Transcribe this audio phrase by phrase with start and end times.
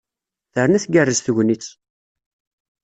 [0.53, 1.65] Terna tgerrez tegnit!